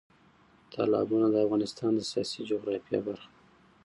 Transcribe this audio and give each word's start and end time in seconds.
تالابونه 0.73 1.27
د 1.29 1.35
افغانستان 1.45 1.91
د 1.95 2.01
سیاسي 2.11 2.39
جغرافیه 2.49 2.99
برخه 3.07 3.27
ده. 3.27 3.33